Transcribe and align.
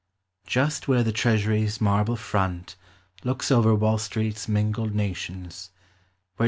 Just 0.47 0.87
where 0.87 1.03
the 1.03 1.11
Treasury's 1.11 1.79
marble 1.79 2.15
front 2.15 2.75
Looks 3.23 3.51
over 3.51 3.75
Wall 3.75 3.99
Street's 3.99 4.47
mingled 4.47 4.95
nations; 4.95 5.69
Where 6.37 6.39